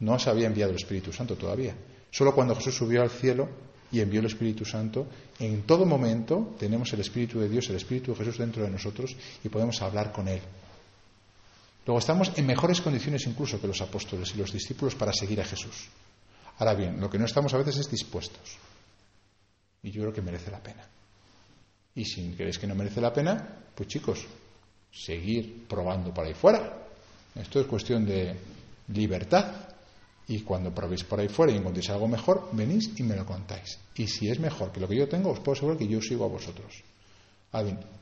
No 0.00 0.18
se 0.18 0.28
había 0.28 0.46
enviado 0.46 0.70
el 0.70 0.76
Espíritu 0.76 1.10
Santo 1.10 1.36
todavía. 1.36 1.74
Solo 2.10 2.34
cuando 2.34 2.54
Jesús 2.54 2.76
subió 2.76 3.00
al 3.00 3.10
cielo 3.10 3.48
y 3.90 4.00
envió 4.00 4.20
el 4.20 4.26
Espíritu 4.26 4.66
Santo, 4.66 5.06
en 5.38 5.62
todo 5.62 5.86
momento 5.86 6.54
tenemos 6.58 6.92
el 6.92 7.00
Espíritu 7.00 7.40
de 7.40 7.48
Dios, 7.48 7.68
el 7.70 7.76
Espíritu 7.76 8.12
de 8.12 8.18
Jesús 8.18 8.38
dentro 8.38 8.62
de 8.62 8.70
nosotros 8.70 9.16
y 9.42 9.48
podemos 9.48 9.80
hablar 9.80 10.12
con 10.12 10.28
Él. 10.28 10.40
Luego 11.86 11.98
estamos 11.98 12.30
en 12.36 12.46
mejores 12.46 12.82
condiciones 12.82 13.26
incluso 13.26 13.58
que 13.58 13.66
los 13.66 13.80
apóstoles 13.80 14.32
y 14.34 14.38
los 14.38 14.52
discípulos 14.52 14.94
para 14.94 15.12
seguir 15.12 15.40
a 15.40 15.44
Jesús. 15.44 15.88
Ahora 16.58 16.74
bien, 16.74 17.00
lo 17.00 17.10
que 17.10 17.18
no 17.18 17.24
estamos 17.24 17.52
a 17.54 17.58
veces 17.58 17.78
es 17.78 17.90
dispuestos. 17.90 18.58
Y 19.82 19.90
yo 19.90 20.02
creo 20.02 20.12
que 20.12 20.22
merece 20.22 20.50
la 20.50 20.62
pena. 20.62 20.86
Y 21.94 22.04
si 22.04 22.32
creéis 22.32 22.58
que 22.58 22.66
no 22.66 22.74
merece 22.74 23.00
la 23.00 23.12
pena, 23.12 23.64
pues 23.74 23.88
chicos, 23.88 24.24
seguir 24.90 25.66
probando 25.68 26.12
por 26.12 26.26
ahí 26.26 26.34
fuera. 26.34 26.86
Esto 27.34 27.60
es 27.60 27.66
cuestión 27.66 28.06
de 28.06 28.36
libertad. 28.88 29.68
Y 30.26 30.40
cuando 30.40 30.74
probéis 30.74 31.04
por 31.04 31.20
ahí 31.20 31.28
fuera 31.28 31.52
y 31.52 31.56
encontréis 31.56 31.90
algo 31.90 32.08
mejor, 32.08 32.48
venís 32.52 32.98
y 32.98 33.02
me 33.02 33.16
lo 33.16 33.26
contáis. 33.26 33.78
Y 33.96 34.06
si 34.06 34.30
es 34.30 34.38
mejor 34.38 34.72
que 34.72 34.80
lo 34.80 34.88
que 34.88 34.96
yo 34.96 35.08
tengo, 35.08 35.30
os 35.30 35.40
puedo 35.40 35.52
asegurar 35.52 35.76
que 35.76 35.86
yo 35.86 36.00
sigo 36.00 36.24
a 36.24 36.28
vosotros. 36.28 36.82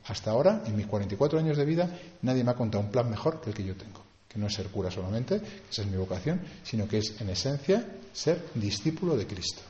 hasta 0.06 0.30
ahora, 0.30 0.62
en 0.66 0.76
mis 0.76 0.86
44 0.86 1.38
años 1.38 1.56
de 1.56 1.64
vida, 1.64 1.98
nadie 2.22 2.44
me 2.44 2.52
ha 2.52 2.54
contado 2.54 2.84
un 2.84 2.90
plan 2.90 3.10
mejor 3.10 3.40
que 3.40 3.50
el 3.50 3.56
que 3.56 3.64
yo 3.64 3.76
tengo 3.76 4.11
que 4.32 4.38
no 4.38 4.46
es 4.46 4.54
ser 4.54 4.68
cura 4.68 4.90
solamente, 4.90 5.40
esa 5.70 5.82
es 5.82 5.88
mi 5.88 5.96
vocación, 5.96 6.40
sino 6.62 6.88
que 6.88 6.98
es 6.98 7.20
en 7.20 7.28
esencia 7.28 7.86
ser 8.12 8.48
discípulo 8.54 9.16
de 9.16 9.26
Cristo. 9.26 9.60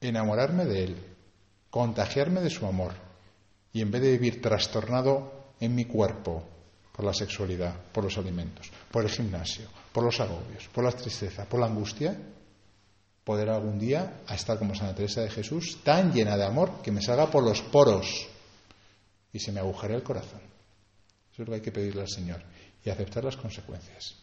Enamorarme 0.00 0.64
de 0.64 0.84
Él, 0.84 0.96
contagiarme 1.70 2.40
de 2.40 2.50
su 2.50 2.66
amor 2.66 2.92
y 3.72 3.82
en 3.82 3.90
vez 3.90 4.02
de 4.02 4.10
vivir 4.10 4.42
trastornado 4.42 5.32
en 5.60 5.74
mi 5.76 5.84
cuerpo 5.84 6.42
por 6.92 7.04
la 7.04 7.14
sexualidad, 7.14 7.74
por 7.92 8.02
los 8.02 8.18
alimentos, 8.18 8.68
por 8.90 9.04
el 9.04 9.10
gimnasio, 9.10 9.68
por 9.92 10.02
los 10.02 10.18
agobios, 10.18 10.68
por 10.74 10.82
la 10.82 10.90
tristeza, 10.90 11.44
por 11.44 11.60
la 11.60 11.66
angustia, 11.66 12.18
poder 13.22 13.48
algún 13.48 13.78
día 13.78 14.22
estar 14.28 14.58
como 14.58 14.74
Santa 14.74 14.96
Teresa 14.96 15.20
de 15.20 15.30
Jesús, 15.30 15.78
tan 15.84 16.12
llena 16.12 16.36
de 16.36 16.44
amor 16.44 16.82
que 16.82 16.90
me 16.90 17.00
salga 17.00 17.30
por 17.30 17.44
los 17.44 17.62
poros 17.62 18.26
y 19.32 19.38
se 19.38 19.52
me 19.52 19.60
agujere 19.60 19.94
el 19.94 20.02
corazón. 20.02 20.40
Eso 21.32 21.42
es 21.42 21.48
lo 21.48 21.52
que 21.52 21.54
hay 21.54 21.60
que 21.60 21.72
pedirle 21.72 22.02
al 22.02 22.08
Señor 22.08 22.42
y 22.84 22.90
aceptar 22.90 23.24
las 23.24 23.36
consecuencias. 23.36 24.21